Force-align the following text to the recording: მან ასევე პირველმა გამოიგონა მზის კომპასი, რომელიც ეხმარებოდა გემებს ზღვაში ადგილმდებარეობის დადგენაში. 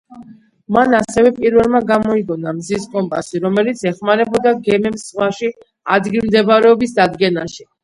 მან 0.77 0.95
ასევე 0.99 1.31
პირველმა 1.35 1.81
გამოიგონა 1.91 2.53
მზის 2.61 2.87
კომპასი, 2.95 3.43
რომელიც 3.45 3.85
ეხმარებოდა 3.93 4.55
გემებს 4.71 5.07
ზღვაში 5.13 5.53
ადგილმდებარეობის 5.99 6.99
დადგენაში. 7.01 7.71